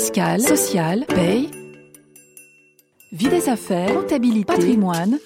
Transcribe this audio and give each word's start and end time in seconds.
fiscale, 0.00 0.40
sociale, 0.40 1.04
paye, 1.04 1.50
vie 3.12 3.28
des 3.28 3.50
affaires, 3.50 3.92
comptabilité, 3.92 4.46
patrimoine. 4.46 5.18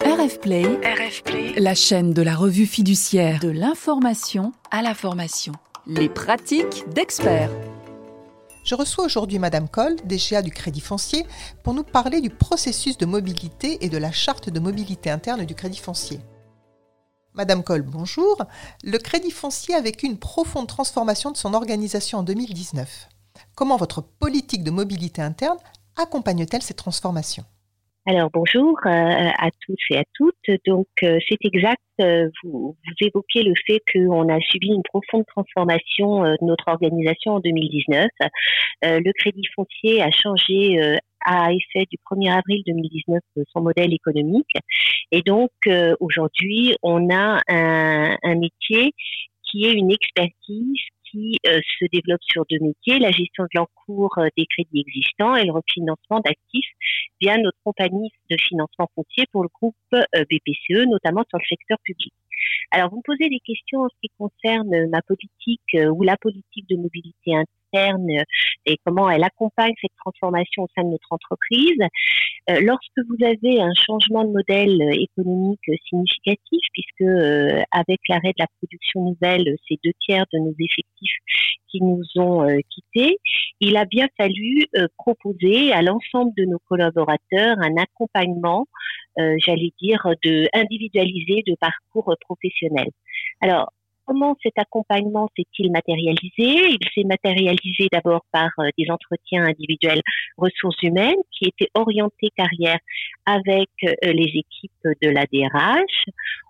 RF 0.00 0.40
Play, 0.40 0.64
RF 0.64 1.22
Play, 1.22 1.52
la 1.56 1.76
chaîne 1.76 2.12
de 2.12 2.22
la 2.22 2.34
revue 2.34 2.66
fiduciaire 2.66 3.38
de 3.38 3.48
l'information 3.48 4.52
à 4.72 4.82
la 4.82 4.92
formation. 4.92 5.52
Les 5.86 6.08
pratiques 6.08 6.82
d'experts. 6.92 7.52
Je 8.64 8.74
reçois 8.74 9.04
aujourd'hui 9.04 9.38
Madame 9.38 9.68
Coll, 9.68 9.94
DGA 10.04 10.42
du 10.42 10.50
Crédit 10.50 10.80
Foncier, 10.80 11.24
pour 11.62 11.74
nous 11.74 11.84
parler 11.84 12.20
du 12.20 12.30
processus 12.30 12.98
de 12.98 13.06
mobilité 13.06 13.84
et 13.84 13.88
de 13.88 13.98
la 13.98 14.10
charte 14.10 14.50
de 14.50 14.58
mobilité 14.58 15.10
interne 15.10 15.44
du 15.44 15.54
Crédit 15.54 15.78
Foncier. 15.78 16.18
Madame 17.34 17.62
Coll, 17.62 17.82
bonjour. 17.82 18.42
Le 18.82 18.98
Crédit 18.98 19.30
Foncier 19.30 19.76
a 19.76 19.80
vécu 19.80 20.06
une 20.06 20.18
profonde 20.18 20.66
transformation 20.66 21.30
de 21.30 21.36
son 21.36 21.54
organisation 21.54 22.18
en 22.18 22.22
2019. 22.24 23.08
Comment 23.56 23.76
votre 23.76 24.02
politique 24.02 24.64
de 24.64 24.70
mobilité 24.70 25.22
interne 25.22 25.58
accompagne-t-elle 25.96 26.62
ces 26.62 26.74
transformations 26.74 27.44
alors 28.10 28.30
bonjour 28.32 28.74
euh, 28.86 28.88
à 28.88 29.50
tous 29.66 29.76
et 29.90 29.98
à 29.98 30.04
toutes. 30.14 30.50
Donc 30.64 30.86
euh, 31.02 31.18
c'est 31.28 31.36
exact, 31.44 31.82
euh, 32.00 32.30
vous, 32.42 32.74
évoquez 33.02 33.42
le 33.42 33.52
fait 33.66 33.82
qu'on 33.92 34.34
a 34.34 34.40
subi 34.40 34.68
une 34.68 34.82
profonde 34.82 35.26
transformation 35.26 36.22
de 36.22 36.38
notre 36.40 36.68
organisation 36.68 37.32
en 37.32 37.40
2019. 37.40 38.08
le 38.82 39.12
Crédit 39.12 39.46
foncier 39.54 40.00
a 40.00 40.10
changé 40.10 40.80
à 41.22 41.52
effet 41.52 41.84
du 41.90 41.98
1er 42.10 42.32
avril 42.32 42.62
2019 42.66 43.20
son 43.52 43.60
modèle 43.60 43.92
économique. 43.92 44.56
Et 45.12 45.20
donc 45.20 45.50
aujourd'hui, 46.00 46.76
on 46.82 47.10
a 47.14 47.42
un 47.46 48.34
métier 48.36 48.94
qui 49.50 49.66
est 49.66 49.72
une 49.72 49.90
expertise 49.90 50.80
qui 51.10 51.36
euh, 51.46 51.60
se 51.78 51.86
développe 51.92 52.22
sur 52.22 52.44
deux 52.50 52.58
métiers, 52.60 52.98
la 52.98 53.10
gestion 53.10 53.44
de 53.44 53.48
l'encours 53.54 54.16
euh, 54.18 54.28
des 54.36 54.46
crédits 54.46 54.84
existants 54.86 55.36
et 55.36 55.44
le 55.44 55.52
refinancement 55.52 56.20
d'actifs 56.20 56.70
via 57.20 57.36
notre 57.38 57.58
compagnie 57.64 58.10
de 58.30 58.36
financement 58.36 58.88
foncier 58.94 59.24
pour 59.32 59.42
le 59.42 59.48
groupe 59.52 59.74
euh, 59.94 60.24
BPCE, 60.30 60.86
notamment 60.86 61.24
sur 61.28 61.38
le 61.38 61.44
secteur 61.48 61.78
public. 61.82 62.12
Alors, 62.70 62.90
vous 62.90 62.98
me 62.98 63.02
posez 63.02 63.28
des 63.28 63.40
questions 63.40 63.80
en 63.80 63.88
ce 63.88 63.96
qui 64.00 64.10
concerne 64.16 64.88
ma 64.90 65.02
politique 65.02 65.76
ou 65.92 66.02
la 66.02 66.16
politique 66.16 66.68
de 66.68 66.76
mobilité 66.76 67.34
interne 67.34 67.57
et 67.74 68.78
comment 68.84 69.10
elle 69.10 69.24
accompagne 69.24 69.72
cette 69.80 69.94
transformation 69.96 70.64
au 70.64 70.68
sein 70.76 70.84
de 70.84 70.90
notre 70.90 71.10
entreprise. 71.10 71.78
Euh, 72.50 72.60
lorsque 72.60 72.98
vous 73.08 73.24
avez 73.24 73.60
un 73.60 73.74
changement 73.74 74.24
de 74.24 74.30
modèle 74.30 74.80
euh, 74.80 74.92
économique 74.92 75.60
significatif, 75.88 76.60
puisque 76.72 77.02
euh, 77.02 77.62
avec 77.72 78.00
l'arrêt 78.08 78.30
de 78.30 78.40
la 78.40 78.46
production 78.58 79.04
nouvelle, 79.04 79.56
c'est 79.68 79.78
deux 79.84 79.92
tiers 80.00 80.24
de 80.32 80.38
nos 80.38 80.52
effectifs 80.52 81.18
qui 81.70 81.82
nous 81.82 82.02
ont 82.16 82.46
quittés, 82.70 83.18
il 83.60 83.76
a 83.76 83.84
bien 83.84 84.08
fallu 84.16 84.64
proposer 84.96 85.70
à 85.70 85.82
l'ensemble 85.82 86.32
de 86.38 86.46
nos 86.46 86.58
collaborateurs 86.66 87.58
un 87.60 87.76
accompagnement, 87.76 88.66
j'allais 89.18 89.72
dire, 89.78 90.00
de 90.24 90.48
individualisé 90.54 91.42
de 91.46 91.54
parcours 91.60 92.14
professionnel. 92.26 92.88
Alors, 93.42 93.70
Comment 94.08 94.38
cet 94.42 94.58
accompagnement 94.58 95.28
s'est-il 95.36 95.70
matérialisé? 95.70 96.30
Il 96.38 96.78
s'est 96.94 97.04
matérialisé 97.04 97.88
d'abord 97.92 98.24
par 98.32 98.48
euh, 98.58 98.70
des 98.78 98.90
entretiens 98.90 99.44
individuels 99.44 100.00
ressources 100.38 100.82
humaines 100.82 101.18
qui 101.30 101.44
étaient 101.44 101.70
orientés 101.74 102.30
carrière 102.34 102.78
avec 103.26 103.68
euh, 103.84 103.92
les 104.02 104.32
équipes 104.34 104.88
de 105.02 105.10
la 105.10 105.26
DRH. 105.30 106.06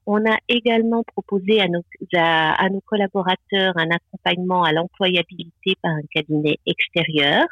On 0.07 0.25
a 0.25 0.37
également 0.49 1.03
proposé 1.03 1.61
à 1.61 1.67
nos, 1.67 2.81
collaborateurs 2.83 3.73
un 3.75 3.91
accompagnement 3.91 4.63
à 4.63 4.71
l'employabilité 4.71 5.75
par 5.83 5.91
un 5.91 6.07
cabinet 6.15 6.59
extérieur. 6.65 7.45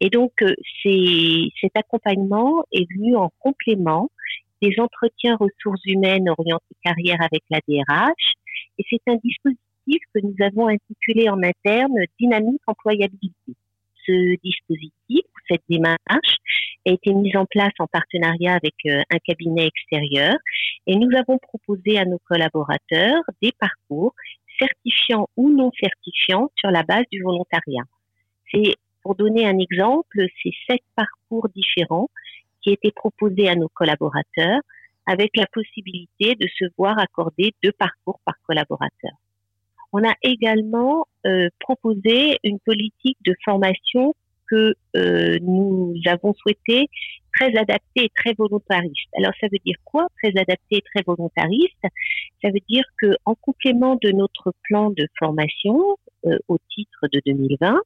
Et 0.00 0.10
donc, 0.10 0.32
euh, 0.42 0.56
cet 0.82 1.76
accompagnement 1.76 2.64
est 2.72 2.90
venu 2.92 3.14
en 3.14 3.30
complément 3.38 4.10
des 4.60 4.74
entretiens 4.80 5.36
ressources 5.36 5.84
humaines 5.84 6.28
orientés 6.36 6.74
carrière 6.82 7.20
avec 7.20 7.44
la 7.50 7.60
DRH 7.68 8.35
et 8.78 8.84
c'est 8.88 9.02
un 9.06 9.16
dispositif 9.16 10.02
que 10.14 10.20
nous 10.22 10.34
avons 10.40 10.68
intitulé 10.68 11.28
en 11.28 11.42
interne 11.42 11.94
Dynamique 12.18 12.62
Employabilité. 12.66 13.54
Ce 14.06 14.36
dispositif, 14.42 15.24
cette 15.48 15.62
démarche, 15.68 16.36
a 16.86 16.92
été 16.92 17.12
mise 17.12 17.36
en 17.36 17.46
place 17.46 17.72
en 17.78 17.86
partenariat 17.86 18.54
avec 18.54 18.74
euh, 18.86 19.02
un 19.10 19.18
cabinet 19.18 19.66
extérieur 19.66 20.34
et 20.86 20.96
nous 20.96 21.10
avons 21.16 21.38
proposé 21.38 21.98
à 21.98 22.04
nos 22.04 22.18
collaborateurs 22.18 23.22
des 23.42 23.52
parcours 23.58 24.14
certifiants 24.58 25.28
ou 25.36 25.50
non 25.50 25.70
certifiants 25.78 26.50
sur 26.56 26.70
la 26.70 26.82
base 26.82 27.04
du 27.10 27.22
volontariat. 27.22 27.82
C'est 28.52 28.74
pour 29.02 29.16
donner 29.16 29.46
un 29.46 29.58
exemple, 29.58 30.26
c'est 30.42 30.52
sept 30.68 30.82
parcours 30.94 31.48
différents 31.54 32.08
qui 32.62 32.70
étaient 32.70 32.92
proposés 32.92 33.48
à 33.48 33.56
nos 33.56 33.68
collaborateurs 33.68 34.60
avec 35.06 35.36
la 35.36 35.46
possibilité 35.46 36.34
de 36.34 36.48
se 36.58 36.64
voir 36.76 36.98
accorder 36.98 37.54
deux 37.62 37.72
parcours 37.72 38.20
par 38.24 38.34
collaborateur. 38.46 39.12
On 39.92 40.04
a 40.04 40.14
également 40.22 41.06
euh, 41.26 41.48
proposé 41.60 42.38
une 42.44 42.58
politique 42.60 43.18
de 43.24 43.34
formation 43.44 44.14
que 44.48 44.74
euh, 44.96 45.38
nous 45.42 45.94
avons 46.06 46.34
souhaité 46.34 46.88
très 47.34 47.56
adaptée 47.56 48.04
et 48.04 48.10
très 48.14 48.34
volontariste. 48.36 49.08
Alors 49.16 49.32
ça 49.40 49.48
veut 49.50 49.58
dire 49.64 49.76
quoi 49.84 50.08
Très 50.22 50.30
adapté 50.38 50.78
et 50.78 50.82
très 50.82 51.02
volontariste? 51.06 51.82
Ça 52.42 52.50
veut 52.50 52.60
dire 52.68 52.84
que 53.00 53.16
en 53.24 53.34
complément 53.34 53.96
de 53.96 54.10
notre 54.10 54.52
plan 54.64 54.90
de 54.90 55.06
formation 55.18 55.96
euh, 56.26 56.36
au 56.48 56.58
titre 56.74 57.08
de 57.12 57.20
2020, 57.26 57.80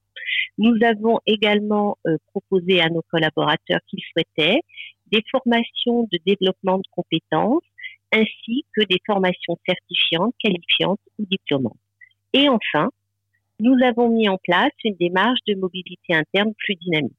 nous 0.57 0.75
avons 0.83 1.19
également 1.25 1.97
proposé 2.31 2.81
à 2.81 2.89
nos 2.89 3.01
collaborateurs 3.09 3.79
qu'ils 3.87 4.03
souhaitaient 4.11 4.61
des 5.11 5.23
formations 5.31 6.07
de 6.11 6.19
développement 6.25 6.77
de 6.77 6.87
compétences 6.91 7.63
ainsi 8.11 8.65
que 8.75 8.81
des 8.85 8.99
formations 9.05 9.57
certifiantes, 9.65 10.33
qualifiantes 10.39 10.99
ou 11.19 11.25
diplômantes. 11.25 11.77
Et 12.33 12.49
enfin, 12.49 12.89
nous 13.59 13.75
avons 13.83 14.09
mis 14.09 14.27
en 14.27 14.37
place 14.37 14.71
une 14.83 14.95
démarche 14.95 15.39
de 15.47 15.55
mobilité 15.55 16.13
interne 16.13 16.53
plus 16.57 16.75
dynamique. 16.75 17.15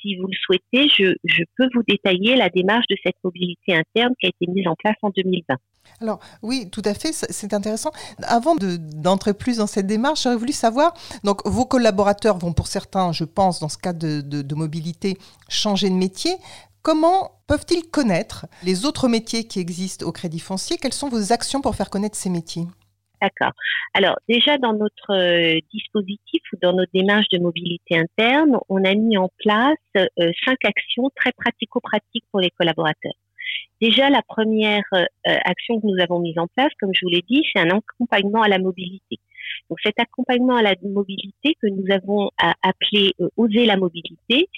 Si 0.00 0.16
vous 0.16 0.26
le 0.26 0.36
souhaitez, 0.44 0.88
je, 0.88 1.42
peux 1.56 1.68
vous 1.74 1.82
détailler 1.86 2.36
la 2.36 2.48
démarche 2.48 2.86
de 2.88 2.96
cette 3.02 3.16
mobilité 3.24 3.74
interne 3.74 4.14
qui 4.20 4.26
a 4.26 4.28
été 4.28 4.50
mise 4.50 4.66
en 4.68 4.74
place 4.74 4.96
en 5.02 5.10
2020. 5.10 5.56
Alors 6.00 6.18
oui, 6.42 6.68
tout 6.70 6.82
à 6.84 6.94
fait, 6.94 7.12
c'est 7.12 7.54
intéressant. 7.54 7.90
Avant 8.22 8.56
d'entrer 8.56 9.34
plus 9.34 9.58
dans 9.58 9.66
cette 9.66 9.86
démarche, 9.86 10.24
j'aurais 10.24 10.36
voulu 10.36 10.52
savoir, 10.52 10.94
donc 11.24 11.46
vos 11.46 11.64
collaborateurs 11.64 12.38
vont 12.38 12.52
pour 12.52 12.66
certains, 12.66 13.12
je 13.12 13.24
pense, 13.24 13.60
dans 13.60 13.68
ce 13.68 13.78
cas 13.78 13.92
de 13.92 14.54
mobilité, 14.54 15.16
changer 15.48 15.88
de 15.88 15.94
métier. 15.94 16.36
Comment 16.86 17.32
peuvent-ils 17.48 17.90
connaître 17.90 18.46
les 18.62 18.86
autres 18.86 19.08
métiers 19.08 19.42
qui 19.42 19.58
existent 19.58 20.06
au 20.06 20.12
Crédit 20.12 20.38
Foncier? 20.38 20.76
Quelles 20.80 20.92
sont 20.92 21.08
vos 21.08 21.32
actions 21.32 21.60
pour 21.60 21.74
faire 21.74 21.90
connaître 21.90 22.14
ces 22.14 22.30
métiers? 22.30 22.62
D'accord. 23.20 23.50
Alors 23.92 24.16
déjà 24.28 24.56
dans 24.56 24.72
notre 24.72 25.10
euh, 25.12 25.58
dispositif 25.74 26.42
ou 26.52 26.56
dans 26.62 26.74
notre 26.74 26.92
démarche 26.94 27.28
de 27.32 27.40
mobilité 27.40 27.98
interne, 27.98 28.56
on 28.68 28.84
a 28.84 28.94
mis 28.94 29.18
en 29.18 29.28
place 29.36 29.74
euh, 29.96 30.06
cinq 30.44 30.58
actions 30.64 31.10
très 31.16 31.32
pratico-pratiques 31.32 32.26
pour 32.30 32.38
les 32.38 32.50
collaborateurs. 32.50 33.18
Déjà, 33.80 34.08
la 34.08 34.22
première 34.22 34.84
euh, 34.94 35.04
action 35.24 35.80
que 35.80 35.88
nous 35.88 36.00
avons 36.00 36.20
mise 36.20 36.38
en 36.38 36.46
place, 36.46 36.70
comme 36.78 36.92
je 36.94 37.04
vous 37.04 37.10
l'ai 37.10 37.24
dit, 37.28 37.42
c'est 37.52 37.62
un 37.62 37.70
accompagnement 37.70 38.42
à 38.42 38.48
la 38.48 38.58
mobilité. 38.58 39.18
Donc 39.68 39.78
cet 39.82 39.98
accompagnement 39.98 40.56
à 40.56 40.62
la 40.62 40.74
mobilité 40.82 41.56
que 41.60 41.66
nous 41.66 41.84
avons 41.92 42.30
appelé 42.62 43.12
Oser 43.36 43.66
la 43.66 43.76
mobilité, 43.76 44.48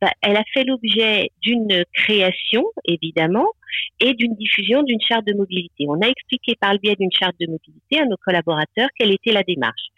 bah, 0.00 0.10
elle 0.22 0.36
a 0.36 0.44
fait 0.52 0.64
l'objet 0.64 1.30
d'une 1.42 1.84
création, 1.92 2.64
évidemment, 2.84 3.52
et 4.00 4.14
d'une 4.14 4.34
diffusion 4.34 4.82
d'une 4.82 5.00
charte 5.00 5.26
de 5.26 5.34
mobilité. 5.34 5.86
On 5.88 6.00
a 6.00 6.08
expliqué 6.08 6.54
par 6.60 6.72
le 6.72 6.78
biais 6.78 6.96
d'une 6.96 7.12
charte 7.12 7.34
de 7.40 7.46
mobilité 7.46 8.00
à 8.00 8.06
nos 8.06 8.16
collaborateurs 8.16 8.88
quelle 8.98 9.12
était 9.12 9.32
la 9.32 9.42
démarche. 9.42 9.88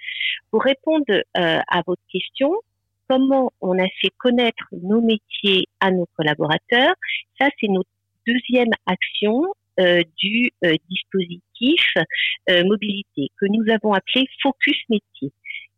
Pour 0.50 0.62
répondre 0.62 1.04
euh, 1.10 1.22
à 1.34 1.82
votre 1.86 2.02
question, 2.10 2.52
comment 3.08 3.52
on 3.60 3.78
a 3.78 3.86
fait 4.00 4.10
connaître 4.18 4.64
nos 4.72 5.00
métiers 5.00 5.66
à 5.80 5.90
nos 5.90 6.06
collaborateurs, 6.16 6.94
ça 7.40 7.48
c'est 7.60 7.68
notre 7.68 7.90
deuxième 8.26 8.70
action 8.86 9.42
euh, 9.42 9.65
du 9.78 10.50
euh, 10.64 10.74
dispositif 10.88 11.82
mobilité 12.48 13.28
que 13.40 13.46
nous 13.46 13.64
avons 13.72 13.92
appelé 13.92 14.26
Focus 14.42 14.78
Métier. 14.88 15.32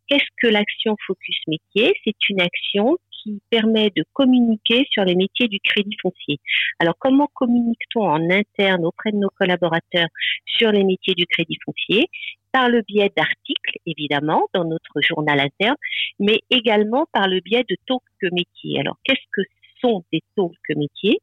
Qu'est-ce 0.07 0.29
que 0.41 0.47
l'action 0.47 0.95
Focus 1.05 1.37
Métier? 1.47 1.93
C'est 2.03 2.29
une 2.29 2.41
action 2.41 2.97
qui 3.23 3.41
permet 3.49 3.91
de 3.95 4.03
communiquer 4.13 4.87
sur 4.91 5.03
les 5.03 5.15
métiers 5.15 5.47
du 5.47 5.59
crédit 5.59 5.95
foncier. 6.01 6.39
Alors, 6.79 6.95
comment 6.97 7.27
communique-t-on 7.33 8.03
en 8.03 8.29
interne 8.29 8.85
auprès 8.85 9.11
de 9.11 9.17
nos 9.17 9.29
collaborateurs 9.29 10.07
sur 10.45 10.71
les 10.71 10.83
métiers 10.83 11.15
du 11.15 11.25
crédit 11.25 11.57
foncier? 11.63 12.07
Par 12.51 12.69
le 12.69 12.81
biais 12.81 13.11
d'articles, 13.15 13.77
évidemment, 13.85 14.47
dans 14.53 14.65
notre 14.65 15.01
journal 15.01 15.39
interne, 15.39 15.75
mais 16.19 16.39
également 16.49 17.05
par 17.11 17.27
le 17.27 17.39
biais 17.41 17.65
de 17.69 17.75
talk 17.87 18.01
métiers. 18.31 18.79
Alors, 18.79 18.97
qu'est-ce 19.03 19.25
que 19.31 19.41
sont 19.81 20.03
des 20.11 20.21
talk 20.35 20.53
métiers? 20.75 21.19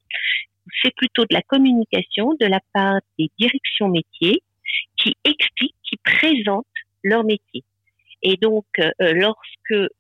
C'est 0.83 0.95
plutôt 0.95 1.23
de 1.23 1.35
la 1.35 1.43
communication 1.43 2.35
de 2.41 2.47
la 2.47 2.61
part 2.73 3.01
des 3.19 3.31
directions 3.39 3.89
métiers 3.89 4.43
qui 4.97 5.15
expliquent, 5.25 5.75
qui 5.85 5.97
présentent 6.05 6.67
leur 7.05 7.25
métier. 7.25 7.63
Et 8.23 8.37
donc, 8.37 8.65
lorsque 8.99 9.91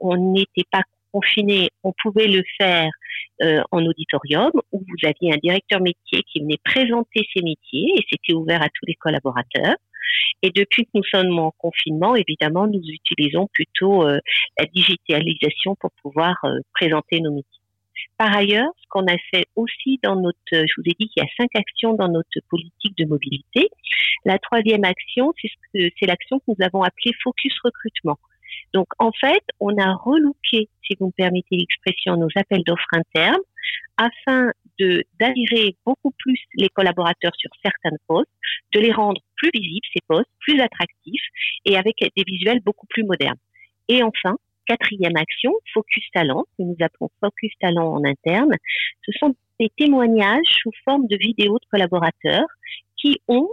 on 0.00 0.32
n'était 0.32 0.66
pas 0.70 0.82
confiné, 1.12 1.70
on 1.82 1.92
pouvait 2.02 2.28
le 2.28 2.42
faire 2.58 2.90
en 3.70 3.84
auditorium 3.86 4.50
où 4.72 4.80
vous 4.80 5.08
aviez 5.08 5.32
un 5.32 5.38
directeur 5.38 5.80
métier 5.80 6.22
qui 6.30 6.40
venait 6.40 6.58
présenter 6.62 7.26
ses 7.34 7.42
métiers 7.42 7.94
et 7.96 8.04
c'était 8.10 8.34
ouvert 8.34 8.62
à 8.62 8.68
tous 8.68 8.86
les 8.86 8.94
collaborateurs. 8.94 9.76
Et 10.42 10.50
depuis 10.50 10.84
que 10.84 10.90
nous 10.94 11.04
sommes 11.04 11.38
en 11.38 11.52
confinement, 11.52 12.14
évidemment, 12.14 12.66
nous 12.66 12.82
utilisons 12.82 13.48
plutôt 13.52 14.04
la 14.06 14.66
digitalisation 14.74 15.76
pour 15.76 15.90
pouvoir 16.02 16.36
présenter 16.74 17.20
nos 17.20 17.32
métiers. 17.32 17.59
Par 18.18 18.34
ailleurs, 18.36 18.70
ce 18.76 18.86
qu'on 18.88 19.06
a 19.06 19.16
fait 19.32 19.46
aussi 19.56 19.98
dans 20.02 20.16
notre, 20.16 20.36
je 20.52 20.72
vous 20.76 20.84
ai 20.86 20.94
dit 20.98 21.08
qu'il 21.08 21.22
y 21.22 21.26
a 21.26 21.28
cinq 21.36 21.50
actions 21.54 21.94
dans 21.94 22.08
notre 22.08 22.40
politique 22.48 22.96
de 22.98 23.04
mobilité. 23.04 23.68
La 24.24 24.38
troisième 24.38 24.84
action, 24.84 25.32
c'est 25.74 26.06
l'action 26.06 26.38
que 26.38 26.44
nous 26.48 26.64
avons 26.64 26.82
appelée 26.82 27.12
Focus 27.22 27.54
Recrutement. 27.64 28.18
Donc, 28.74 28.86
en 28.98 29.12
fait, 29.12 29.42
on 29.58 29.76
a 29.78 29.94
relooké, 29.94 30.68
si 30.84 30.96
vous 30.98 31.06
me 31.06 31.12
permettez 31.12 31.56
l'expression, 31.56 32.16
nos 32.16 32.28
appels 32.36 32.62
d'offres 32.64 32.92
internes 32.92 33.42
afin 33.96 34.52
de 34.78 35.04
d'attirer 35.20 35.76
beaucoup 35.84 36.12
plus 36.18 36.40
les 36.54 36.68
collaborateurs 36.68 37.34
sur 37.36 37.50
certains 37.62 37.96
postes, 38.06 38.30
de 38.72 38.80
les 38.80 38.92
rendre 38.92 39.20
plus 39.36 39.50
visibles, 39.52 39.86
ces 39.92 40.02
postes, 40.06 40.30
plus 40.40 40.60
attractifs 40.60 41.26
et 41.64 41.76
avec 41.76 41.96
des 42.00 42.24
visuels 42.26 42.60
beaucoup 42.60 42.86
plus 42.86 43.04
modernes. 43.04 43.38
Et 43.88 44.02
enfin, 44.02 44.36
quatrième 44.70 45.16
action, 45.16 45.52
Focus 45.74 46.04
Talent, 46.14 46.44
que 46.56 46.62
nous 46.62 46.76
appelons 46.80 47.10
Focus 47.20 47.52
Talent 47.60 47.92
en 47.92 48.04
interne, 48.04 48.54
ce 49.04 49.12
sont 49.18 49.34
des 49.58 49.68
témoignages 49.76 50.46
sous 50.62 50.70
forme 50.84 51.08
de 51.08 51.16
vidéos 51.16 51.58
de 51.58 51.66
collaborateurs 51.70 52.46
qui 52.96 53.20
ont 53.26 53.48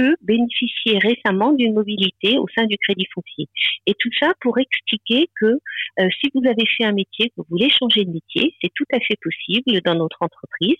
eux, 0.00 0.14
bénéficié 0.22 0.98
récemment 0.98 1.52
d'une 1.52 1.74
mobilité 1.74 2.38
au 2.38 2.46
sein 2.54 2.66
du 2.66 2.76
crédit 2.78 3.06
foncier. 3.12 3.48
Et 3.86 3.94
tout 3.98 4.10
ça 4.20 4.32
pour 4.40 4.58
expliquer 4.58 5.28
que 5.40 5.46
euh, 5.46 6.08
si 6.20 6.30
vous 6.34 6.46
avez 6.46 6.66
fait 6.76 6.84
un 6.84 6.92
métier, 6.92 7.30
que 7.30 7.34
vous 7.38 7.46
voulez 7.50 7.70
changer 7.70 8.04
de 8.04 8.10
métier, 8.10 8.54
c'est 8.62 8.70
tout 8.74 8.86
à 8.92 9.00
fait 9.00 9.16
possible 9.20 9.80
dans 9.84 9.94
notre 9.94 10.18
entreprise. 10.20 10.76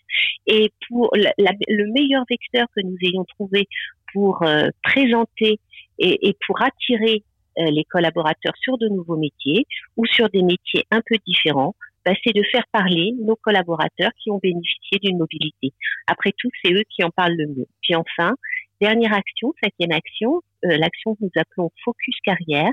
Et 0.46 0.70
pour 0.88 1.10
le 1.16 1.92
meilleur 1.92 2.24
vecteur 2.30 2.66
que 2.76 2.82
nous 2.82 2.96
ayons 3.02 3.24
trouvé 3.24 3.66
pour 4.12 4.42
euh, 4.42 4.68
présenter 4.82 5.58
et, 5.98 6.36
pour 6.46 6.62
attirer 6.62 7.24
les 7.58 7.84
collaborateurs 7.84 8.54
sur 8.60 8.78
de 8.78 8.88
nouveaux 8.88 9.16
métiers 9.16 9.66
ou 9.96 10.06
sur 10.06 10.28
des 10.30 10.42
métiers 10.42 10.84
un 10.90 11.00
peu 11.04 11.16
différents, 11.26 11.74
bah, 12.04 12.12
c'est 12.24 12.32
de 12.32 12.42
faire 12.50 12.64
parler 12.72 13.12
nos 13.20 13.36
collaborateurs 13.36 14.12
qui 14.22 14.30
ont 14.30 14.38
bénéficié 14.38 14.98
d'une 15.02 15.18
mobilité. 15.18 15.72
Après 16.06 16.32
tout, 16.38 16.48
c'est 16.62 16.72
eux 16.72 16.84
qui 16.88 17.04
en 17.04 17.10
parlent 17.10 17.36
le 17.36 17.48
mieux. 17.48 17.66
Puis 17.82 17.94
enfin, 17.94 18.34
dernière 18.80 19.12
action, 19.12 19.52
cinquième 19.62 19.92
action, 19.92 20.40
euh, 20.64 20.76
l'action 20.78 21.14
que 21.14 21.24
nous 21.24 21.30
appelons 21.36 21.70
Focus 21.84 22.16
Carrière, 22.24 22.72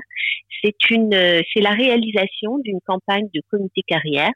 euh, 0.64 1.42
c'est 1.52 1.60
la 1.60 1.70
réalisation 1.70 2.58
d'une 2.58 2.80
campagne 2.80 3.28
de 3.34 3.42
comité 3.50 3.82
carrière 3.86 4.30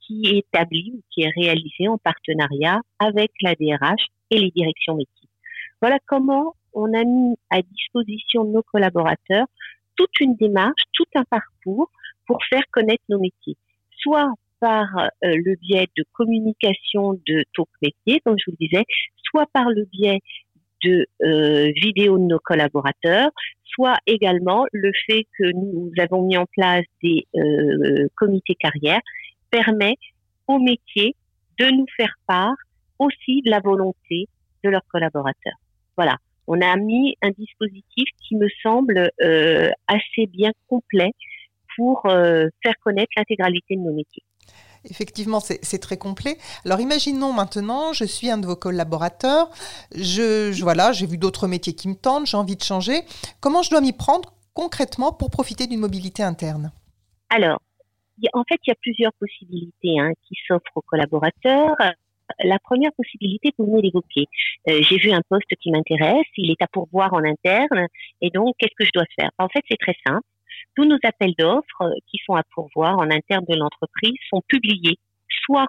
qui 0.00 0.22
est 0.26 0.38
établie 0.38 0.92
ou 0.94 1.00
qui 1.10 1.22
est 1.22 1.32
réalisée 1.34 1.88
en 1.88 1.98
partenariat 1.98 2.80
avec 2.98 3.32
la 3.40 3.54
DRH 3.54 4.06
et 4.30 4.38
les 4.38 4.50
directions 4.50 4.94
métiers. 4.94 5.28
Voilà 5.80 5.98
comment 6.06 6.54
on 6.74 6.92
a 6.94 7.04
mis 7.04 7.36
à 7.50 7.60
disposition 7.62 8.44
nos 8.44 8.62
collaborateurs 8.62 9.46
toute 9.96 10.20
une 10.20 10.36
démarche, 10.36 10.82
tout 10.92 11.06
un 11.14 11.24
parcours 11.24 11.90
pour 12.26 12.38
faire 12.48 12.62
connaître 12.70 13.02
nos 13.08 13.18
métiers, 13.18 13.56
soit 13.98 14.32
par 14.60 14.86
euh, 14.96 15.08
le 15.22 15.56
biais 15.56 15.88
de 15.96 16.04
communication 16.12 17.14
de 17.26 17.44
talk 17.54 17.68
métiers, 17.82 18.20
comme 18.24 18.36
je 18.38 18.50
vous 18.50 18.56
le 18.58 18.66
disais, 18.66 18.84
soit 19.22 19.46
par 19.52 19.68
le 19.68 19.84
biais 19.84 20.20
de 20.82 21.06
euh, 21.22 21.72
vidéos 21.76 22.18
de 22.18 22.24
nos 22.24 22.38
collaborateurs, 22.38 23.30
soit 23.64 23.98
également 24.06 24.66
le 24.72 24.92
fait 25.06 25.26
que 25.38 25.52
nous 25.52 25.90
avons 25.98 26.22
mis 26.22 26.36
en 26.36 26.46
place 26.46 26.84
des 27.02 27.26
euh, 27.36 28.08
comités 28.16 28.54
carrières 28.54 29.00
permet 29.50 29.96
aux 30.46 30.58
métiers 30.58 31.14
de 31.58 31.66
nous 31.66 31.86
faire 31.96 32.14
part 32.26 32.54
aussi 32.98 33.42
de 33.42 33.50
la 33.50 33.60
volonté 33.60 34.28
de 34.62 34.70
leurs 34.70 34.86
collaborateurs. 34.90 35.58
Voilà 35.96 36.16
on 36.46 36.60
a 36.60 36.76
mis 36.76 37.16
un 37.22 37.30
dispositif 37.30 38.08
qui 38.26 38.36
me 38.36 38.48
semble 38.62 39.10
euh, 39.22 39.70
assez 39.86 40.26
bien 40.26 40.52
complet 40.68 41.12
pour 41.76 42.06
euh, 42.06 42.48
faire 42.62 42.74
connaître 42.82 43.10
l'intégralité 43.16 43.76
de 43.76 43.80
nos 43.80 43.92
métiers. 43.92 44.22
Effectivement, 44.90 45.40
c'est 45.40 45.78
très 45.78 45.96
complet. 45.96 46.36
Alors 46.66 46.78
imaginons 46.78 47.32
maintenant, 47.32 47.94
je 47.94 48.04
suis 48.04 48.30
un 48.30 48.36
de 48.36 48.46
vos 48.46 48.56
collaborateurs, 48.56 49.48
je, 49.94 50.62
voilà, 50.62 50.92
j'ai 50.92 51.06
vu 51.06 51.16
d'autres 51.16 51.48
métiers 51.48 51.74
qui 51.74 51.88
me 51.88 51.94
tentent, 51.94 52.26
j'ai 52.26 52.36
envie 52.36 52.56
de 52.56 52.62
changer. 52.62 53.00
Comment 53.40 53.62
je 53.62 53.70
dois 53.70 53.80
m'y 53.80 53.94
prendre 53.94 54.34
concrètement 54.52 55.10
pour 55.10 55.30
profiter 55.30 55.66
d'une 55.66 55.80
mobilité 55.80 56.22
interne? 56.22 56.70
Alors, 57.30 57.62
en 58.34 58.44
fait, 58.46 58.60
il 58.66 58.68
y 58.68 58.72
a 58.72 58.76
plusieurs 58.80 59.12
possibilités 59.14 59.98
hein, 59.98 60.10
qui 60.28 60.34
s'offrent 60.46 60.76
aux 60.76 60.82
collaborateurs 60.82 61.76
la 62.42 62.58
première 62.58 62.92
possibilité, 62.92 63.52
vous 63.58 63.66
venez 63.66 63.82
d'évoquer. 63.82 64.26
Euh, 64.68 64.80
j'ai 64.82 64.96
vu 64.96 65.12
un 65.12 65.22
poste 65.28 65.54
qui 65.60 65.70
m'intéresse, 65.70 66.26
il 66.36 66.50
est 66.50 66.62
à 66.62 66.66
pourvoir 66.66 67.12
en 67.12 67.24
interne, 67.24 67.86
et 68.20 68.30
donc 68.30 68.54
qu'est-ce 68.58 68.74
que 68.76 68.84
je 68.84 68.90
dois 68.94 69.04
faire? 69.18 69.30
En 69.38 69.48
fait, 69.48 69.62
c'est 69.68 69.78
très 69.78 69.96
simple. 70.06 70.26
Tous 70.76 70.84
nos 70.84 70.98
appels 71.04 71.34
d'offres 71.38 71.82
euh, 71.82 71.90
qui 72.06 72.18
sont 72.24 72.34
à 72.34 72.42
pourvoir 72.54 72.98
en 72.98 73.10
interne 73.10 73.44
de 73.48 73.56
l'entreprise 73.56 74.14
sont 74.30 74.42
publiés, 74.48 74.98
soit 75.44 75.66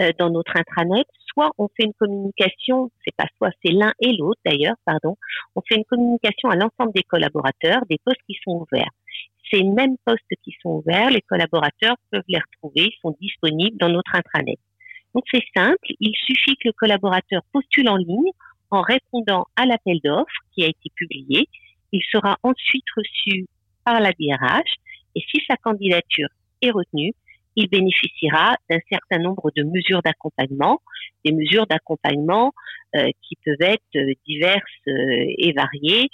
euh, 0.00 0.12
dans 0.18 0.30
notre 0.30 0.56
intranet, 0.56 1.06
soit 1.32 1.50
on 1.58 1.68
fait 1.76 1.84
une 1.84 1.94
communication, 1.94 2.90
c'est 3.04 3.14
pas 3.16 3.26
soit, 3.36 3.50
c'est 3.64 3.72
l'un 3.72 3.92
et 4.00 4.12
l'autre 4.12 4.40
d'ailleurs, 4.44 4.76
pardon, 4.84 5.16
on 5.54 5.60
fait 5.68 5.76
une 5.76 5.84
communication 5.84 6.48
à 6.48 6.56
l'ensemble 6.56 6.92
des 6.94 7.02
collaborateurs 7.02 7.82
des 7.88 7.98
postes 8.04 8.20
qui 8.26 8.36
sont 8.44 8.66
ouverts. 8.66 8.90
Ces 9.50 9.64
mêmes 9.64 9.96
postes 10.04 10.22
qui 10.44 10.54
sont 10.62 10.70
ouverts, 10.70 11.10
les 11.10 11.22
collaborateurs 11.22 11.96
peuvent 12.10 12.22
les 12.28 12.38
retrouver, 12.38 12.86
ils 12.86 12.98
sont 13.02 13.16
disponibles 13.20 13.76
dans 13.78 13.88
notre 13.88 14.14
intranet. 14.14 14.58
Donc 15.14 15.24
c'est 15.32 15.44
simple, 15.54 15.88
il 15.98 16.14
suffit 16.24 16.56
que 16.56 16.68
le 16.68 16.72
collaborateur 16.72 17.42
postule 17.52 17.88
en 17.88 17.96
ligne 17.96 18.30
en 18.70 18.82
répondant 18.82 19.46
à 19.56 19.66
l'appel 19.66 19.98
d'offres 20.04 20.30
qui 20.54 20.62
a 20.62 20.68
été 20.68 20.90
publié. 20.94 21.48
Il 21.92 22.02
sera 22.10 22.38
ensuite 22.42 22.84
reçu 22.96 23.46
par 23.84 24.00
la 24.00 24.12
DRH 24.12 24.74
et 25.16 25.20
si 25.28 25.42
sa 25.48 25.56
candidature 25.56 26.28
est 26.62 26.70
retenue, 26.70 27.12
il 27.56 27.68
bénéficiera 27.68 28.56
d'un 28.70 28.78
certain 28.88 29.18
nombre 29.18 29.50
de 29.56 29.64
mesures 29.64 30.02
d'accompagnement, 30.02 30.80
des 31.24 31.32
mesures 31.32 31.66
d'accompagnement 31.66 32.52
euh, 32.94 33.08
qui 33.22 33.36
peuvent 33.44 33.56
être 33.60 34.16
diverses 34.26 34.62
euh, 34.86 35.24
et 35.38 35.52
variées, 35.52 36.08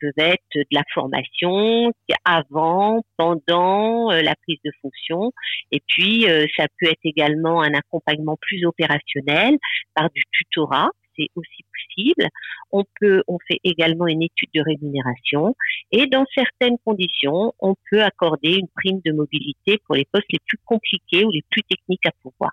peuvent 0.00 0.12
être 0.16 0.42
de 0.54 0.64
la 0.70 0.82
formation 0.92 1.92
avant, 2.24 3.02
pendant 3.16 4.10
euh, 4.10 4.22
la 4.22 4.34
prise 4.36 4.58
de 4.64 4.70
fonction, 4.82 5.32
et 5.72 5.80
puis 5.86 6.28
euh, 6.28 6.46
ça 6.56 6.66
peut 6.78 6.86
être 6.86 7.04
également 7.04 7.62
un 7.62 7.74
accompagnement 7.74 8.36
plus 8.40 8.64
opérationnel 8.64 9.56
par 9.94 10.10
du 10.10 10.22
tutorat, 10.30 10.90
c'est 11.16 11.28
aussi 11.34 11.64
possible. 11.72 12.28
On 12.70 12.84
peut, 13.00 13.22
on 13.26 13.38
fait 13.48 13.58
également 13.64 14.06
une 14.06 14.22
étude 14.22 14.50
de 14.54 14.62
rémunération, 14.62 15.54
et 15.90 16.06
dans 16.06 16.24
certaines 16.34 16.78
conditions, 16.84 17.54
on 17.60 17.74
peut 17.90 18.02
accorder 18.02 18.54
une 18.54 18.68
prime 18.68 19.00
de 19.04 19.12
mobilité 19.12 19.78
pour 19.86 19.94
les 19.94 20.04
postes 20.04 20.30
les 20.30 20.40
plus 20.46 20.58
compliqués 20.64 21.24
ou 21.24 21.30
les 21.30 21.42
plus 21.50 21.62
techniques 21.62 22.06
à 22.06 22.12
pourvoir. 22.22 22.52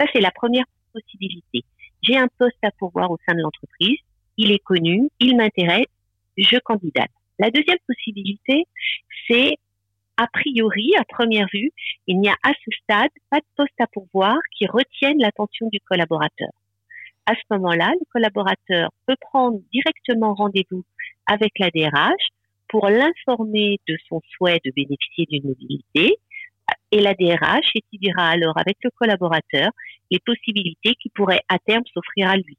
Ça, 0.00 0.06
c'est 0.12 0.20
la 0.20 0.30
première 0.30 0.64
possibilité. 0.92 1.62
J'ai 2.02 2.16
un 2.16 2.28
poste 2.38 2.62
à 2.62 2.70
pourvoir 2.78 3.10
au 3.10 3.18
sein 3.26 3.34
de 3.34 3.40
l'entreprise, 3.40 3.98
il 4.36 4.52
est 4.52 4.58
connu, 4.58 5.08
il 5.20 5.36
m'intéresse, 5.36 5.86
je 6.36 6.58
candidate. 6.58 7.10
La 7.38 7.50
deuxième 7.50 7.78
possibilité, 7.86 8.64
c'est 9.28 9.56
a 10.16 10.26
priori, 10.28 10.92
à 10.98 11.04
première 11.04 11.48
vue, 11.52 11.70
il 12.06 12.20
n'y 12.20 12.28
a 12.28 12.36
à 12.44 12.52
ce 12.52 12.70
stade 12.82 13.10
pas 13.30 13.38
de 13.38 13.46
poste 13.56 13.80
à 13.80 13.86
pourvoir 13.88 14.36
qui 14.56 14.66
retienne 14.66 15.18
l'attention 15.18 15.68
du 15.72 15.80
collaborateur. 15.80 16.50
À 17.26 17.34
ce 17.34 17.42
moment-là, 17.50 17.92
le 17.98 18.04
collaborateur 18.12 18.90
peut 19.06 19.16
prendre 19.20 19.58
directement 19.72 20.34
rendez-vous 20.34 20.84
avec 21.26 21.58
la 21.58 21.70
DRH 21.70 22.28
pour 22.68 22.88
l'informer 22.88 23.80
de 23.88 23.96
son 24.08 24.20
souhait 24.36 24.60
de 24.64 24.70
bénéficier 24.70 25.26
d'une 25.26 25.46
mobilité 25.46 26.18
et 26.90 27.00
la 27.00 27.14
DRH 27.14 27.70
étudiera 27.74 28.28
alors 28.28 28.56
avec 28.58 28.76
le 28.84 28.90
collaborateur 28.90 29.70
les 30.10 30.20
possibilités 30.20 30.94
qui 30.94 31.08
pourraient 31.10 31.42
à 31.48 31.58
terme 31.58 31.84
s'offrir 31.92 32.28
à 32.30 32.36
lui 32.36 32.56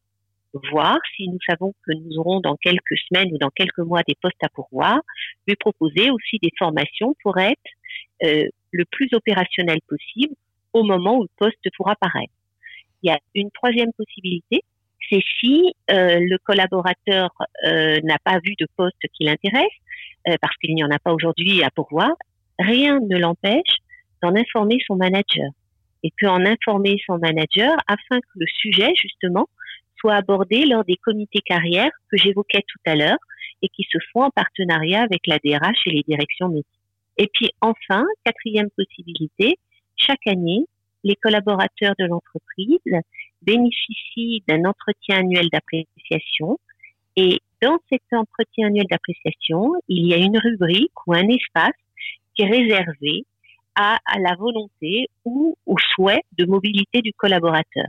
voir 0.71 0.97
si 1.15 1.27
nous 1.27 1.39
savons 1.47 1.73
que 1.85 1.93
nous 1.93 2.17
aurons 2.17 2.39
dans 2.39 2.55
quelques 2.55 2.97
semaines 3.07 3.33
ou 3.33 3.37
dans 3.37 3.49
quelques 3.49 3.79
mois 3.79 4.01
des 4.07 4.15
postes 4.21 4.43
à 4.43 4.49
pourvoir, 4.49 4.99
lui 5.47 5.55
proposer 5.55 6.09
aussi 6.09 6.37
des 6.41 6.51
formations 6.57 7.15
pour 7.23 7.37
être 7.37 7.59
euh, 8.23 8.47
le 8.71 8.85
plus 8.85 9.09
opérationnel 9.13 9.79
possible 9.87 10.35
au 10.73 10.83
moment 10.83 11.17
où 11.17 11.23
le 11.23 11.29
poste 11.37 11.65
pourra 11.77 11.93
apparaître. 11.93 12.33
Il 13.03 13.09
y 13.09 13.13
a 13.13 13.19
une 13.33 13.51
troisième 13.51 13.91
possibilité, 13.93 14.61
c'est 15.09 15.21
si 15.39 15.73
euh, 15.91 16.19
le 16.19 16.37
collaborateur 16.39 17.29
euh, 17.65 17.99
n'a 18.03 18.17
pas 18.23 18.39
vu 18.43 18.55
de 18.59 18.67
poste 18.75 19.01
qui 19.13 19.25
l'intéresse, 19.25 19.67
parce 20.41 20.57
qu'il 20.57 20.73
n'y 20.73 20.83
en 20.83 20.89
a 20.89 20.97
pas 20.97 21.13
aujourd'hui 21.13 21.61
à 21.63 21.69
pourvoir, 21.69 22.09
rien 22.57 22.99
ne 22.99 23.15
l'empêche 23.19 23.77
d'en 24.23 24.35
informer 24.35 24.79
son 24.87 24.95
manager 24.95 25.51
et 26.01 26.11
peut 26.17 26.27
en 26.27 26.43
informer 26.45 26.97
son 27.05 27.19
manager 27.19 27.75
afin 27.87 28.19
que 28.19 28.33
le 28.35 28.47
sujet, 28.47 28.91
justement, 28.99 29.47
soit 30.05 30.21
lors 30.67 30.85
des 30.85 30.97
comités 30.97 31.41
carrières 31.41 31.91
que 32.11 32.17
j'évoquais 32.17 32.61
tout 32.67 32.79
à 32.85 32.95
l'heure 32.95 33.17
et 33.63 33.69
qui 33.69 33.87
se 33.91 33.97
font 34.11 34.23
en 34.23 34.29
partenariat 34.29 35.01
avec 35.01 35.25
la 35.25 35.39
DRH 35.39 35.87
et 35.87 35.91
les 35.91 36.03
directions 36.03 36.47
métiers. 36.47 36.63
Et 37.17 37.27
puis 37.33 37.49
enfin, 37.61 38.05
quatrième 38.23 38.69
possibilité, 38.69 39.57
chaque 39.95 40.27
année, 40.27 40.65
les 41.03 41.15
collaborateurs 41.15 41.95
de 41.97 42.05
l'entreprise 42.05 43.01
bénéficient 43.41 44.43
d'un 44.47 44.65
entretien 44.65 45.19
annuel 45.19 45.47
d'appréciation 45.51 46.59
et 47.15 47.39
dans 47.61 47.79
cet 47.89 48.03
entretien 48.11 48.67
annuel 48.67 48.85
d'appréciation, 48.89 49.73
il 49.87 50.07
y 50.07 50.13
a 50.13 50.17
une 50.17 50.37
rubrique 50.37 51.07
ou 51.07 51.13
un 51.13 51.27
espace 51.29 51.73
qui 52.35 52.43
est 52.43 52.49
réservé 52.49 53.25
à, 53.75 53.97
la 54.19 54.35
volonté 54.35 55.07
ou 55.23 55.57
au 55.65 55.75
souhait 55.95 56.21
de 56.37 56.45
mobilité 56.45 57.01
du 57.01 57.13
collaborateur. 57.13 57.87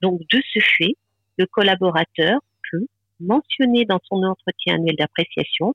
Donc, 0.00 0.20
de 0.32 0.40
ce 0.52 0.60
fait, 0.78 0.94
le 1.40 1.46
collaborateur 1.46 2.38
peut 2.70 2.86
mentionner 3.18 3.86
dans 3.86 4.00
son 4.04 4.22
entretien 4.24 4.74
annuel 4.74 4.96
d'appréciation 4.96 5.74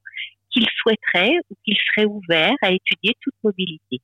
qu'il 0.52 0.68
souhaiterait 0.78 1.38
ou 1.50 1.56
qu'il 1.64 1.76
serait 1.88 2.06
ouvert 2.06 2.54
à 2.62 2.72
étudier 2.72 3.16
toute 3.20 3.34
mobilité. 3.44 4.00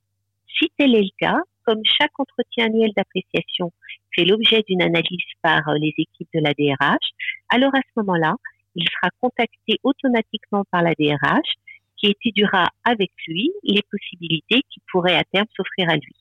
Si 0.58 0.70
tel 0.76 0.96
est 0.96 1.02
le 1.02 1.16
cas, 1.18 1.38
comme 1.64 1.80
chaque 1.84 2.18
entretien 2.18 2.66
annuel 2.66 2.90
d'appréciation 2.96 3.72
fait 4.14 4.24
l'objet 4.24 4.64
d'une 4.68 4.82
analyse 4.82 5.30
par 5.40 5.62
les 5.80 5.94
équipes 5.96 6.28
de 6.34 6.40
la 6.40 6.52
DRH, 6.52 7.08
alors 7.48 7.74
à 7.74 7.80
ce 7.80 8.00
moment-là, 8.00 8.34
il 8.74 8.84
sera 8.88 9.10
contacté 9.20 9.78
automatiquement 9.84 10.64
par 10.70 10.82
la 10.82 10.94
DRH 10.98 11.52
qui 11.96 12.08
étudiera 12.08 12.70
avec 12.82 13.12
lui 13.28 13.52
les 13.62 13.82
possibilités 13.88 14.62
qui 14.68 14.80
pourraient 14.90 15.16
à 15.16 15.22
terme 15.24 15.46
s'offrir 15.56 15.88
à 15.88 15.94
lui. 15.94 16.16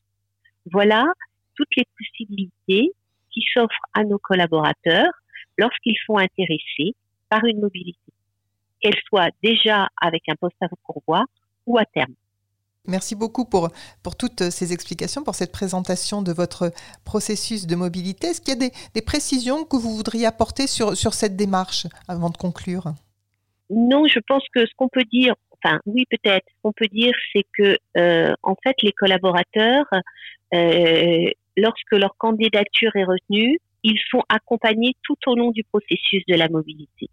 Voilà 0.71 1.03
toutes 1.55 1.75
les 1.75 1.85
possibilités 1.97 2.93
qui 3.31 3.41
s'offrent 3.53 3.87
à 3.93 4.03
nos 4.03 4.19
collaborateurs 4.19 5.11
lorsqu'ils 5.61 5.97
sont 6.05 6.17
intéressés 6.17 6.95
par 7.29 7.45
une 7.45 7.61
mobilité, 7.61 8.11
qu'elle 8.81 8.99
soit 9.07 9.29
déjà 9.43 9.87
avec 10.01 10.23
un 10.27 10.35
poste 10.35 10.61
à 10.61 10.67
pourvoir 10.85 11.25
ou 11.67 11.77
à 11.77 11.85
terme. 11.85 12.15
Merci 12.87 13.15
beaucoup 13.15 13.45
pour, 13.45 13.69
pour 14.01 14.15
toutes 14.15 14.49
ces 14.49 14.73
explications, 14.73 15.23
pour 15.23 15.35
cette 15.35 15.51
présentation 15.51 16.23
de 16.23 16.33
votre 16.33 16.71
processus 17.05 17.67
de 17.67 17.75
mobilité. 17.75 18.27
Est-ce 18.27 18.41
qu'il 18.41 18.55
y 18.59 18.65
a 18.65 18.69
des, 18.93 19.01
précisions 19.01 19.65
que 19.65 19.77
vous 19.77 19.95
voudriez 19.95 20.25
apporter 20.25 20.65
sur, 20.65 20.97
sur 20.97 21.13
cette 21.13 21.35
démarche 21.35 21.85
avant 22.07 22.31
de 22.31 22.37
conclure? 22.37 22.85
Non, 23.69 24.07
je 24.07 24.19
pense 24.27 24.43
que 24.53 24.65
ce 24.65 24.71
qu'on 24.75 24.89
peut 24.89 25.05
dire, 25.13 25.35
enfin 25.51 25.79
oui 25.85 26.05
peut-être, 26.09 26.45
ce 26.49 26.61
qu'on 26.63 26.73
peut 26.73 26.87
dire, 26.91 27.13
c'est 27.31 27.45
que 27.55 27.77
euh, 27.97 28.33
en 28.41 28.55
fait 28.63 28.75
les 28.81 28.93
collaborateurs, 28.93 29.85
euh, 30.55 31.29
lorsque 31.55 31.91
leur 31.91 32.17
candidature 32.17 32.95
est 32.95 33.05
retenue, 33.05 33.59
ils 33.83 33.99
sont 34.09 34.23
accompagnés 34.29 34.95
tout 35.03 35.17
au 35.27 35.35
long 35.35 35.51
du 35.51 35.63
processus 35.63 36.23
de 36.27 36.35
la 36.35 36.49
mobilité, 36.49 37.09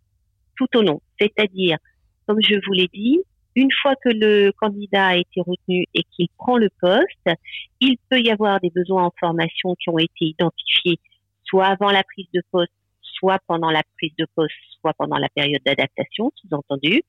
tout 0.56 0.68
au 0.76 0.82
long. 0.82 1.00
C'est-à-dire, 1.20 1.78
comme 2.26 2.38
je 2.42 2.54
vous 2.66 2.72
l'ai 2.72 2.88
dit, 2.92 3.20
une 3.54 3.70
fois 3.82 3.94
que 3.96 4.10
le 4.10 4.52
candidat 4.52 5.08
a 5.08 5.16
été 5.16 5.40
retenu 5.40 5.87
et 5.94 6.04
qu'il 6.12 6.28
prend 6.37 6.56
le 6.56 6.70
poste, 6.80 7.38
il 7.80 7.96
peut 8.08 8.20
y 8.20 8.30
avoir 8.30 8.60
des 8.60 8.70
besoins 8.70 9.04
en 9.04 9.12
formation 9.18 9.75
qui 9.76 9.90
ont 9.90 9.98
été 9.98 10.26
identifiés 10.26 11.00
soit 11.48 11.66
avant 11.66 11.90
la 11.90 12.02
prise 12.04 12.28
de 12.34 12.42
poste, 12.50 12.72
soit 13.02 13.38
pendant 13.46 13.70
la 13.70 13.82
prise 13.96 14.12
de 14.18 14.26
poste, 14.34 14.54
soit 14.80 14.92
pendant 14.94 15.16
la 15.16 15.28
période 15.30 15.62
d'adaptation, 15.64 16.30
sous-entendu. 16.37 17.02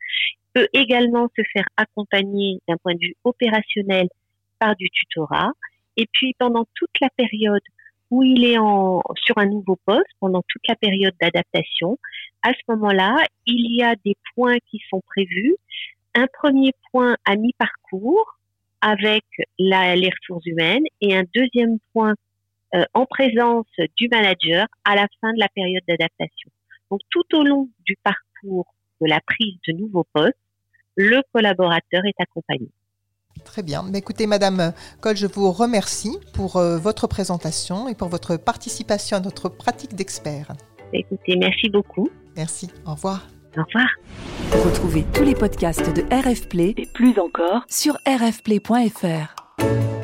Peut 0.54 0.68
également 0.74 1.28
se 1.36 1.44
faire 1.54 1.68
accompagner 1.78 2.60
d'un 2.68 2.78
point 2.78 2.96
de 2.96 3.00
vue 3.00 3.16
opérationnel 3.24 4.08
par 4.58 4.76
du 4.76 4.90
tutorat. 4.90 5.52
Et 5.98 6.08
puis 6.12 6.34
pendant 6.40 6.66
toute 6.74 7.00
la 7.02 7.10
période 7.10 7.62
où 8.12 8.24
il 8.24 8.44
est 8.44 8.58
en, 8.58 9.02
sur 9.16 9.38
un 9.38 9.46
nouveau 9.46 9.78
poste, 9.86 10.10
pendant 10.20 10.42
toute 10.48 10.62
la 10.68 10.76
période 10.76 11.14
d'adaptation, 11.22 11.98
à 12.42 12.54
ce 12.54 12.60
moment-là, 12.70 13.16
il 13.46 13.76
y 13.76 13.84
a 13.84 13.96
des 14.06 14.16
points 14.36 14.58
qui 14.70 14.82
sont 14.90 15.02
prévus 15.06 15.56
un 16.16 16.28
premier 16.42 16.74
point 16.92 17.16
à 17.26 17.36
mi-parcours 17.36 18.40
avec 18.82 19.26
la, 19.58 19.96
les 19.96 20.10
ressources 20.10 20.46
humaines 20.46 20.84
et 21.02 21.16
un 21.16 21.24
deuxième 21.36 21.78
point 21.94 22.16
euh, 22.76 22.84
en 22.94 23.06
présence 23.06 23.68
du 23.98 24.08
manager 24.10 24.68
à 24.86 24.96
la 24.96 25.08
fin 25.22 25.34
de 25.34 25.40
la 25.40 25.50
période 25.50 25.84
d'adaptation. 25.88 26.50
Donc 26.90 27.02
tout 27.10 27.36
au 27.36 27.44
long 27.44 27.70
du 27.86 27.96
parcours 28.04 28.74
de 29.02 29.08
la 29.08 29.20
prise 29.22 29.56
de 29.68 29.74
nouveaux 29.74 30.08
postes, 30.14 30.38
le 30.96 31.22
collaborateur 31.34 32.06
est 32.06 32.20
accompagné. 32.22 32.70
Très 33.44 33.64
bien. 33.64 33.86
Écoutez, 33.94 34.28
Madame 34.28 34.74
Cole, 35.02 35.18
je 35.18 35.28
vous 35.28 35.52
remercie 35.52 36.18
pour 36.34 36.58
euh, 36.58 36.78
votre 36.78 37.08
présentation 37.08 37.88
et 37.88 37.96
pour 37.96 38.10
votre 38.10 38.38
participation 38.38 39.18
à 39.18 39.20
notre 39.20 39.50
pratique 39.50 39.96
d'expert. 39.96 40.54
Écoutez, 40.94 41.36
merci 41.38 41.70
beaucoup. 41.70 42.10
Merci. 42.36 42.70
Au 42.86 42.92
revoir. 42.92 43.28
Au 43.58 43.64
revoir. 43.64 43.90
Retrouvez 44.66 45.06
tous 45.14 45.24
les 45.24 45.36
podcasts 45.36 45.94
de 45.94 46.02
RF 46.14 46.48
Play 46.48 46.74
et 46.78 46.88
plus 46.94 47.20
encore 47.20 47.64
sur 47.68 47.98
rfplay.fr. 48.06 49.99